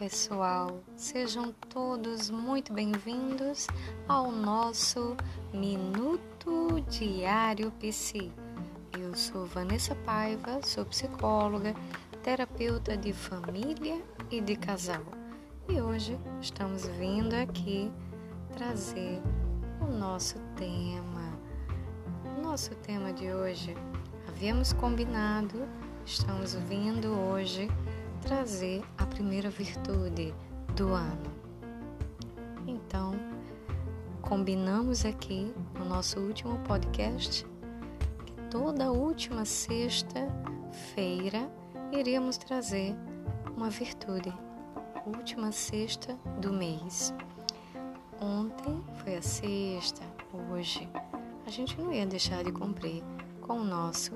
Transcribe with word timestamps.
pessoal, 0.00 0.82
sejam 0.96 1.52
todos 1.68 2.30
muito 2.30 2.72
bem-vindos 2.72 3.66
ao 4.08 4.32
nosso 4.32 5.14
Minuto 5.52 6.80
Diário 6.88 7.70
PC. 7.72 8.32
Eu 8.98 9.14
sou 9.14 9.44
Vanessa 9.44 9.94
Paiva, 9.94 10.58
sou 10.62 10.86
psicóloga, 10.86 11.74
terapeuta 12.22 12.96
de 12.96 13.12
família 13.12 14.02
e 14.30 14.40
de 14.40 14.56
casal. 14.56 15.04
E 15.68 15.78
hoje 15.78 16.18
estamos 16.40 16.86
vindo 16.86 17.34
aqui 17.34 17.92
trazer 18.56 19.20
o 19.82 19.84
nosso 19.84 20.38
tema. 20.56 21.38
O 22.38 22.40
nosso 22.40 22.74
tema 22.76 23.12
de 23.12 23.30
hoje, 23.30 23.76
havíamos 24.26 24.72
combinado, 24.72 25.68
estamos 26.06 26.54
vindo 26.54 27.08
hoje 27.08 27.68
trazer 28.20 28.84
a 28.96 29.04
primeira 29.06 29.50
virtude 29.50 30.32
do 30.76 30.92
ano. 30.92 31.30
Então, 32.66 33.14
combinamos 34.20 35.04
aqui 35.04 35.52
no 35.78 35.84
nosso 35.84 36.20
último 36.20 36.58
podcast 36.60 37.44
que 38.24 38.32
toda 38.50 38.92
última 38.92 39.44
sexta-feira 39.44 41.50
iríamos 41.92 42.36
trazer 42.36 42.94
uma 43.56 43.70
virtude, 43.70 44.32
última 45.06 45.50
sexta 45.50 46.14
do 46.40 46.52
mês. 46.52 47.12
Ontem 48.20 48.84
foi 49.02 49.16
a 49.16 49.22
sexta, 49.22 50.02
hoje 50.52 50.88
a 51.46 51.50
gente 51.50 51.80
não 51.80 51.92
ia 51.92 52.06
deixar 52.06 52.44
de 52.44 52.52
cumprir 52.52 53.02
com 53.40 53.54
o 53.54 53.64
nosso 53.64 54.12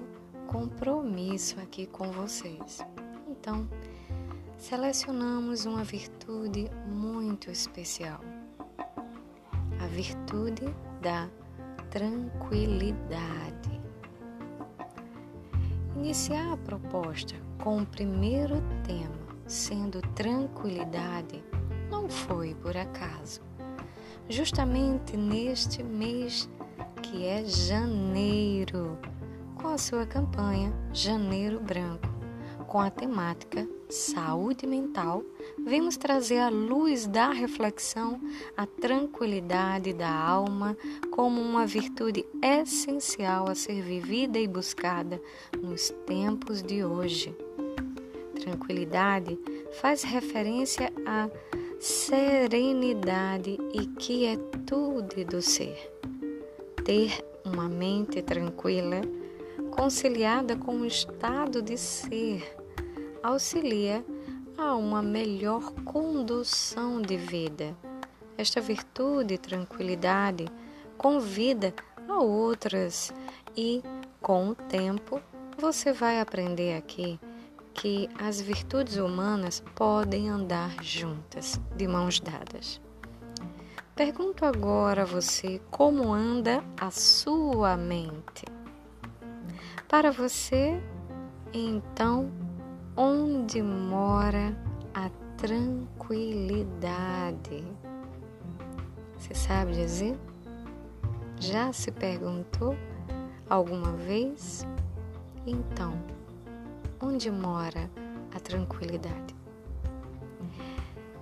compromisso 0.46 1.58
aqui 1.58 1.86
com 1.86 2.12
vocês. 2.12 2.80
Então, 3.28 3.68
selecionamos 4.58 5.66
uma 5.66 5.84
virtude 5.84 6.70
muito 6.86 7.50
especial, 7.50 8.20
a 9.80 9.86
virtude 9.86 10.64
da 11.00 11.28
tranquilidade. 11.90 13.80
Iniciar 15.96 16.52
a 16.52 16.56
proposta 16.56 17.34
com 17.62 17.82
o 17.82 17.86
primeiro 17.86 18.56
tema, 18.84 19.38
sendo 19.46 20.00
tranquilidade, 20.14 21.44
não 21.90 22.08
foi 22.08 22.54
por 22.54 22.76
acaso. 22.76 23.40
Justamente 24.28 25.16
neste 25.16 25.82
mês 25.82 26.48
que 27.02 27.26
é 27.26 27.44
janeiro, 27.44 28.98
com 29.54 29.68
a 29.68 29.78
sua 29.78 30.06
campanha 30.06 30.72
Janeiro 30.92 31.60
Branco 31.60 32.14
com 32.74 32.80
a 32.80 32.90
temática 32.90 33.68
Saúde 33.94 34.66
Mental, 34.66 35.22
vemos 35.56 35.96
trazer 35.96 36.38
à 36.38 36.48
luz 36.48 37.06
da 37.06 37.30
reflexão 37.30 38.20
a 38.56 38.66
tranquilidade 38.66 39.92
da 39.92 40.12
alma 40.12 40.76
como 41.12 41.40
uma 41.40 41.64
virtude 41.64 42.26
essencial 42.42 43.48
a 43.48 43.54
ser 43.54 43.82
vivida 43.82 44.36
e 44.36 44.48
buscada 44.48 45.22
nos 45.62 45.90
tempos 46.06 46.60
de 46.60 46.84
hoje. 46.84 47.36
Tranquilidade 48.34 49.38
faz 49.80 50.02
referência 50.02 50.92
à 51.06 51.30
serenidade 51.78 53.56
e 53.72 53.86
quietude 53.86 55.24
do 55.24 55.40
ser. 55.40 55.78
Ter 56.84 57.24
uma 57.44 57.68
mente 57.68 58.20
tranquila, 58.22 59.02
conciliada 59.70 60.56
com 60.56 60.80
o 60.80 60.84
estado 60.84 61.62
de 61.62 61.78
ser 61.78 62.63
auxilia 63.24 64.04
a 64.58 64.74
uma 64.74 65.00
melhor 65.00 65.72
condução 65.84 67.00
de 67.00 67.16
vida. 67.16 67.74
Esta 68.36 68.60
virtude 68.60 69.34
e 69.34 69.38
tranquilidade 69.38 70.46
convida 70.98 71.72
a 72.06 72.18
outras 72.18 73.14
e, 73.56 73.82
com 74.20 74.50
o 74.50 74.54
tempo, 74.54 75.22
você 75.56 75.90
vai 75.90 76.20
aprender 76.20 76.76
aqui 76.76 77.18
que 77.72 78.10
as 78.20 78.42
virtudes 78.42 78.96
humanas 78.96 79.64
podem 79.74 80.28
andar 80.28 80.84
juntas, 80.84 81.58
de 81.74 81.88
mãos 81.88 82.20
dadas. 82.20 82.78
Pergunto 83.96 84.44
agora 84.44 85.02
a 85.02 85.06
você 85.06 85.62
como 85.70 86.12
anda 86.12 86.62
a 86.78 86.90
sua 86.90 87.74
mente. 87.74 88.44
Para 89.88 90.10
você, 90.10 90.78
então, 91.52 92.43
onde 92.96 93.62
mora 93.62 94.56
a 94.94 95.10
tranquilidade? 95.36 97.62
Você 99.18 99.34
sabe 99.34 99.72
dizer? 99.72 100.16
Já 101.40 101.72
se 101.72 101.90
perguntou 101.90 102.76
alguma 103.48 103.92
vez? 103.92 104.64
Então, 105.46 105.94
onde 107.02 107.30
mora 107.30 107.90
a 108.34 108.40
tranquilidade? 108.40 109.34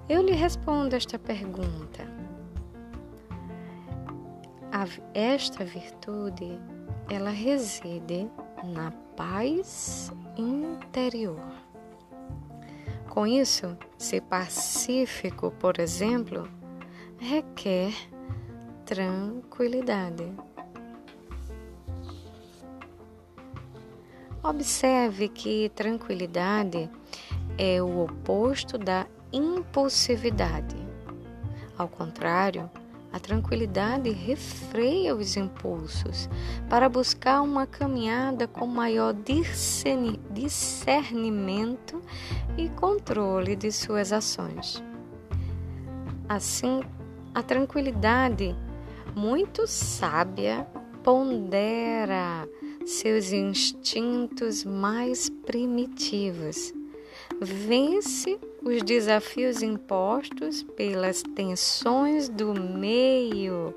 Eu 0.08 0.22
lhe 0.22 0.32
respondo 0.32 0.96
esta 0.96 1.16
pergunta. 1.18 2.10
Esta 5.14 5.64
virtude, 5.64 6.58
ela 7.08 7.30
reside 7.30 8.28
na 8.64 8.90
paz 9.16 10.12
interior. 10.36 11.61
Com 13.12 13.26
isso, 13.26 13.76
ser 13.98 14.22
pacífico, 14.22 15.50
por 15.60 15.78
exemplo, 15.78 16.48
requer 17.18 17.92
tranquilidade. 18.86 20.32
Observe 24.42 25.28
que 25.28 25.70
tranquilidade 25.74 26.88
é 27.58 27.82
o 27.82 28.04
oposto 28.04 28.78
da 28.78 29.06
impulsividade. 29.30 30.76
Ao 31.76 31.88
contrário, 31.88 32.70
a 33.12 33.20
tranquilidade 33.20 34.10
refreia 34.10 35.14
os 35.14 35.36
impulsos 35.36 36.28
para 36.68 36.88
buscar 36.88 37.42
uma 37.42 37.66
caminhada 37.66 38.48
com 38.48 38.66
maior 38.66 39.14
discernimento 40.30 42.00
e 42.56 42.68
controle 42.70 43.54
de 43.54 43.70
suas 43.70 44.12
ações. 44.12 44.82
Assim, 46.28 46.82
a 47.34 47.42
tranquilidade, 47.42 48.56
muito 49.14 49.66
sábia, 49.66 50.66
pondera 51.02 52.48
seus 52.86 53.32
instintos 53.32 54.64
mais 54.64 55.28
primitivos 55.28 56.72
vence 57.40 58.38
os 58.64 58.82
desafios 58.82 59.60
impostos 59.60 60.62
pelas 60.62 61.22
tensões 61.22 62.28
do 62.28 62.54
meio, 62.54 63.74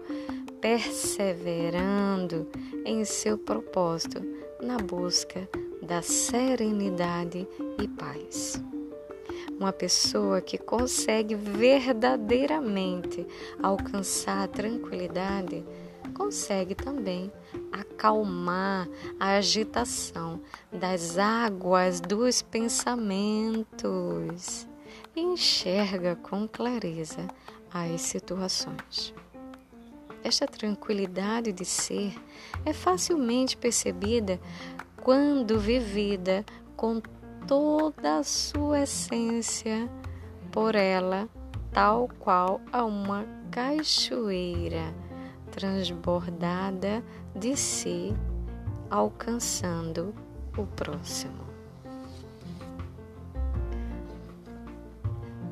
perseverando 0.61 2.47
em 2.85 3.03
seu 3.03 3.35
propósito 3.37 4.21
na 4.61 4.77
busca 4.77 5.49
da 5.81 6.03
serenidade 6.03 7.47
e 7.81 7.87
paz. 7.87 8.61
Uma 9.59 9.73
pessoa 9.73 10.39
que 10.41 10.57
consegue 10.57 11.33
verdadeiramente 11.33 13.25
alcançar 13.61 14.43
a 14.43 14.47
tranquilidade 14.47 15.65
consegue 16.13 16.75
também 16.75 17.31
acalmar 17.71 18.87
a 19.19 19.37
agitação 19.37 20.39
das 20.71 21.17
águas 21.17 21.99
dos 21.99 22.41
pensamentos 22.41 23.65
enxerga 25.15 26.15
com 26.15 26.47
clareza 26.47 27.27
as 27.71 28.01
situações. 28.01 29.13
Esta 30.23 30.47
tranquilidade 30.47 31.51
de 31.51 31.65
ser 31.65 32.15
é 32.65 32.73
facilmente 32.73 33.55
percebida 33.55 34.39
quando 35.03 35.59
vivida 35.59 36.43
com 36.75 37.01
toda 37.47 38.17
a 38.17 38.23
sua 38.23 38.81
essência 38.81 39.89
por 40.51 40.73
ela, 40.73 41.29
tal 41.71 42.09
qual 42.19 42.59
a 42.71 42.83
uma 42.83 43.25
cachoeira 43.51 44.93
transbordada 45.51 47.03
de 47.35 47.55
si, 47.55 48.13
alcançando 48.89 50.13
o 50.57 50.65
próximo. 50.65 51.54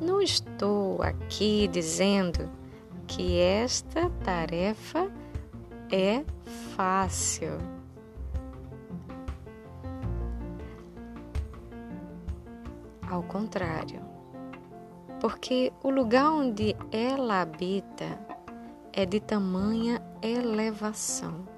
Não 0.04 0.20
estou 0.20 1.00
aqui 1.00 1.66
dizendo 1.66 2.50
que 3.06 3.38
esta 3.40 4.10
tarefa 4.22 5.10
é 5.90 6.22
fácil. 6.76 7.56
Ao 13.10 13.22
contrário, 13.22 14.02
porque 15.22 15.72
o 15.82 15.88
lugar 15.88 16.30
onde 16.30 16.76
ela 16.92 17.40
habita 17.40 18.18
é 18.92 19.06
de 19.06 19.20
tamanha 19.20 20.02
elevação 20.20 21.48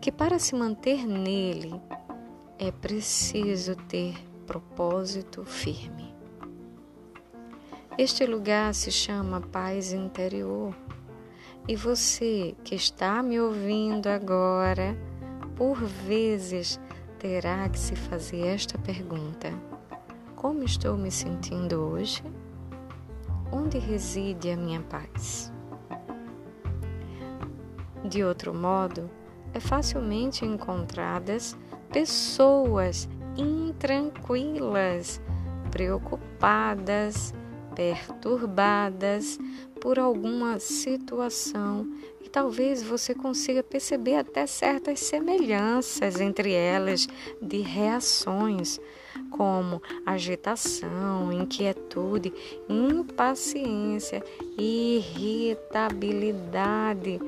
que 0.00 0.12
para 0.12 0.38
se 0.38 0.54
manter 0.54 1.04
nele 1.04 1.82
é 2.60 2.70
preciso 2.70 3.74
ter 3.74 4.14
propósito 4.46 5.44
firme. 5.44 6.05
Este 7.98 8.26
lugar 8.26 8.74
se 8.74 8.90
chama 8.90 9.40
paz 9.40 9.90
interior. 9.90 10.76
E 11.66 11.74
você 11.74 12.54
que 12.62 12.74
está 12.74 13.22
me 13.22 13.40
ouvindo 13.40 14.08
agora, 14.08 14.94
por 15.56 15.82
vezes 15.82 16.78
terá 17.18 17.66
que 17.70 17.78
se 17.78 17.96
fazer 17.96 18.48
esta 18.48 18.76
pergunta: 18.76 19.50
Como 20.34 20.62
estou 20.62 20.98
me 20.98 21.10
sentindo 21.10 21.76
hoje? 21.80 22.22
Onde 23.50 23.78
reside 23.78 24.50
a 24.50 24.58
minha 24.58 24.82
paz? 24.82 25.50
De 28.04 28.22
outro 28.22 28.52
modo, 28.52 29.08
é 29.54 29.58
facilmente 29.58 30.44
encontradas 30.44 31.56
pessoas 31.90 33.08
intranquilas, 33.38 35.18
preocupadas, 35.70 37.32
perturbadas 37.76 39.38
por 39.80 40.00
alguma 40.00 40.58
situação 40.58 41.88
e 42.20 42.28
talvez 42.28 42.82
você 42.82 43.14
consiga 43.14 43.62
perceber 43.62 44.16
até 44.16 44.44
certas 44.46 44.98
semelhanças 44.98 46.20
entre 46.20 46.52
elas 46.52 47.06
de 47.40 47.58
reações 47.58 48.80
como 49.30 49.80
agitação, 50.04 51.32
inquietude, 51.32 52.34
impaciência, 52.68 54.20
irritabilidade, 54.58 57.20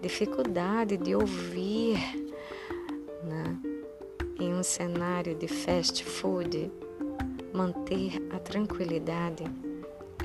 dificuldade 0.00 0.96
de 0.96 1.14
ouvir. 1.14 1.98
Né? 3.24 3.58
Em 4.38 4.54
um 4.54 4.62
cenário 4.62 5.34
de 5.34 5.48
fast 5.48 6.02
food, 6.04 6.70
manter 7.52 8.26
a 8.30 8.38
tranquilidade 8.38 9.44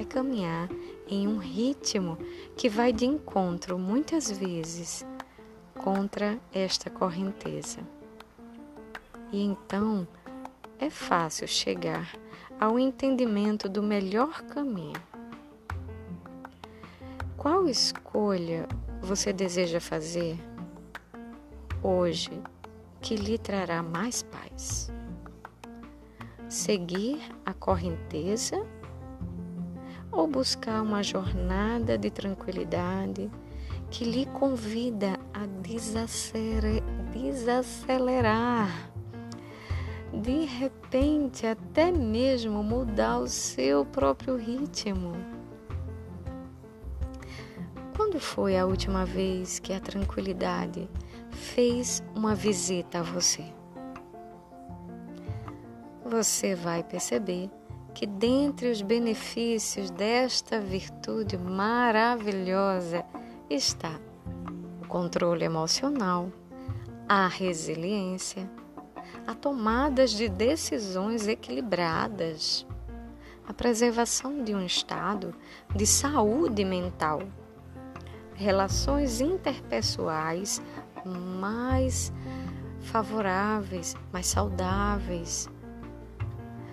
é 0.01 0.06
caminhar 0.06 0.68
em 1.07 1.27
um 1.27 1.38
ritmo 1.38 2.18
que 2.57 2.68
vai 2.68 2.92
de 2.92 3.06
encontro, 3.06 3.77
muitas 3.77 4.31
vezes, 4.31 5.06
contra 5.75 6.39
esta 6.51 6.89
correnteza. 6.89 7.80
E 9.31 9.44
então 9.44 10.07
é 10.80 10.89
fácil 10.89 11.48
chegar 11.48 12.18
ao 12.59 12.80
entendimento 12.80 13.69
do 13.69 13.83
melhor 13.83 14.42
caminho. 14.44 15.01
Qual 17.38 17.68
escolha 17.68 18.68
você 19.01 19.31
deseja 19.31 19.80
fazer 19.80 20.38
hoje 21.81 22.31
que 23.01 23.15
lhe 23.15 23.38
trará 23.38 23.81
mais 23.81 24.21
paz? 24.24 24.92
Seguir 26.50 27.19
a 27.45 27.54
correnteza 27.54 28.63
ou 30.11 30.27
buscar 30.27 30.81
uma 30.81 31.01
jornada 31.01 31.97
de 31.97 32.11
tranquilidade 32.11 33.31
que 33.89 34.03
lhe 34.03 34.25
convida 34.25 35.17
a 35.33 35.45
desacelerar, 37.11 38.91
de 40.13 40.45
repente 40.45 41.45
até 41.45 41.91
mesmo 41.91 42.63
mudar 42.63 43.19
o 43.19 43.27
seu 43.27 43.85
próprio 43.85 44.35
ritmo? 44.35 45.13
Quando 47.95 48.19
foi 48.19 48.57
a 48.57 48.65
última 48.65 49.05
vez 49.05 49.59
que 49.59 49.73
a 49.73 49.79
tranquilidade 49.79 50.89
fez 51.31 52.03
uma 52.15 52.35
visita 52.35 52.99
a 52.99 53.03
você? 53.03 53.43
Você 56.05 56.55
vai 56.55 56.83
perceber 56.83 57.49
que 57.93 58.05
dentre 58.05 58.69
os 58.69 58.81
benefícios 58.81 59.89
desta 59.91 60.59
virtude 60.59 61.38
maravilhosa 61.38 63.05
está 63.49 63.99
o 64.81 64.88
controle 64.88 65.43
emocional, 65.43 66.31
a 67.07 67.27
resiliência, 67.27 68.49
a 69.27 69.33
tomadas 69.33 70.11
de 70.11 70.29
decisões 70.29 71.27
equilibradas, 71.27 72.65
a 73.47 73.53
preservação 73.53 74.44
de 74.44 74.55
um 74.55 74.65
estado 74.65 75.35
de 75.75 75.85
saúde 75.85 76.63
mental 76.63 77.21
relações 78.41 79.21
interpessoais 79.21 80.61
mais 81.05 82.11
favoráveis, 82.81 83.95
mais 84.11 84.25
saudáveis, 84.25 85.47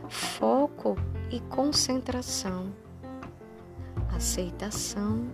foco 0.09 0.97
e 1.31 1.41
concentração, 1.41 2.73
aceitação 4.15 5.29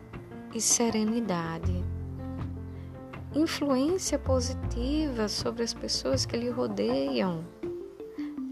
e 0.55 0.61
serenidade, 0.61 1.85
influência 3.35 4.19
positiva 4.19 5.29
sobre 5.29 5.63
as 5.63 5.73
pessoas 5.73 6.27
que 6.27 6.37
lhe 6.37 6.51
rodeiam, 6.51 7.45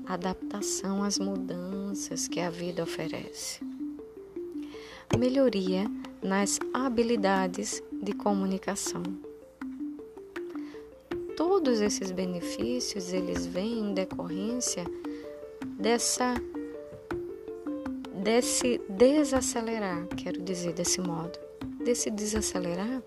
adaptação 0.07 1.03
às 1.03 1.19
mudanças 1.19 2.29
que 2.29 2.41
a 2.41 2.51
vida 2.51 2.83
oferece, 2.83 3.61
melhoria 5.19 5.91
nas 6.23 6.59
habilidades 6.73 7.83
de 8.03 8.13
comunicação. 8.13 9.03
Todos 11.37 11.81
esses 11.81 12.11
benefícios 12.11 13.13
eles 13.13 13.47
vêm 13.47 13.81
em 13.81 13.95
decorrência 13.95 14.85
dessa 15.79 16.35
desse 18.23 18.81
desacelerar, 18.89 20.07
quero 20.17 20.41
dizer 20.43 20.73
desse 20.73 21.01
modo, 21.01 21.39
desse 21.85 22.09
desacelerar 22.09 23.03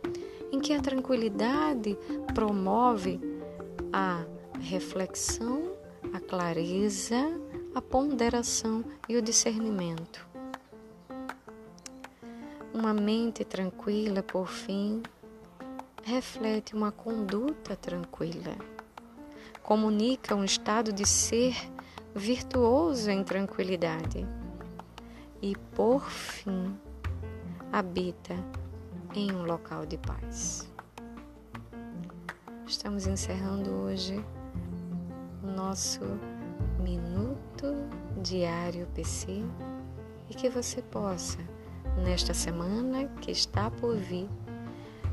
em 0.52 0.60
que 0.60 0.74
a 0.74 0.82
tranquilidade 0.82 1.98
promove 2.34 3.20
a 3.94 4.26
reflexão, 4.60 5.72
a 6.14 6.20
clareza, 6.20 7.16
a 7.74 7.82
ponderação 7.82 8.84
e 9.08 9.16
o 9.16 9.22
discernimento. 9.22 10.28
Uma 12.74 12.94
mente 12.94 13.46
tranquila, 13.46 14.22
por 14.22 14.48
fim, 14.48 15.02
reflete 16.04 16.76
uma 16.76 16.92
conduta 16.92 17.76
tranquila. 17.76 18.56
Comunica 19.64 20.36
um 20.36 20.44
estado 20.44 20.92
de 20.92 21.08
ser 21.08 21.56
virtuoso 22.16 23.12
em 23.12 23.26
tranquilidade. 23.26 24.26
E, 25.42 25.54
por 25.76 26.10
fim, 26.10 26.74
habita 27.74 28.34
em 29.14 29.34
um 29.34 29.44
local 29.44 29.86
de 29.86 29.98
paz. 29.98 30.72
Estamos 32.66 33.06
encerrando 33.06 33.70
hoje 33.70 34.24
o 35.44 35.48
nosso 35.48 36.02
Minuto 36.80 37.76
Diário 38.24 38.88
PC 38.96 39.44
e 40.30 40.34
que 40.34 40.50
você 40.50 40.82
possa 40.82 41.40
nesta 41.98 42.34
semana 42.34 43.08
que 43.22 43.30
está 43.30 43.70
por 43.70 43.98
vir, 43.98 44.30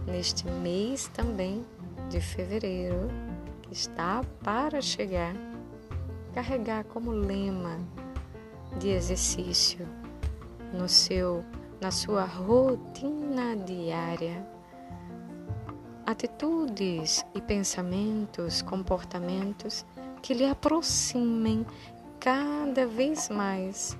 neste 0.06 0.46
mês 0.46 1.08
também 1.08 1.66
de 2.08 2.20
fevereiro, 2.20 3.08
que 3.62 3.72
está 3.72 4.22
para 4.42 4.80
chegar, 4.80 5.34
carregar 6.34 6.84
como 6.84 7.10
lema 7.10 7.80
de 8.78 8.90
exercício 8.90 9.86
no 10.72 10.88
seu 10.88 11.44
na 11.80 11.90
sua 11.90 12.24
rotina 12.24 13.56
diária 13.56 14.46
atitudes 16.06 17.26
e 17.34 17.40
pensamentos, 17.40 18.62
comportamentos 18.62 19.84
que 20.20 20.34
lhe 20.34 20.44
aproximem 20.44 21.64
cada 22.20 22.86
vez 22.86 23.28
mais 23.28 23.96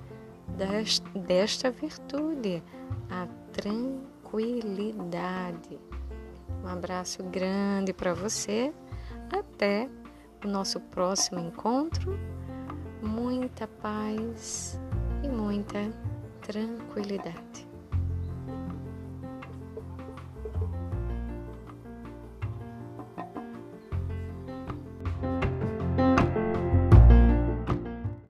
desta 1.15 1.71
virtude, 1.71 2.61
a 3.09 3.25
tranquilidade. 3.51 5.79
Um 6.63 6.67
abraço 6.67 7.23
grande 7.23 7.91
para 7.91 8.13
você. 8.13 8.71
Até 9.31 9.89
o 10.45 10.49
nosso 10.49 10.79
próximo 10.79 11.39
encontro. 11.39 12.17
Muita 13.01 13.67
paz 13.67 14.79
e 15.23 15.27
muita 15.27 15.79
tranquilidade. 16.41 17.72